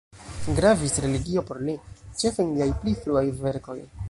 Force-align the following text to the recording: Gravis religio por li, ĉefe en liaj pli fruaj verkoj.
Gravis 0.59 0.95
religio 1.05 1.45
por 1.51 1.61
li, 1.69 1.77
ĉefe 2.23 2.47
en 2.47 2.53
liaj 2.57 2.71
pli 2.83 2.99
fruaj 3.05 3.27
verkoj. 3.47 3.83